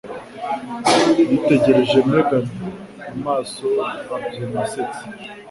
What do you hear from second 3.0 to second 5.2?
amaso abyina asetsa.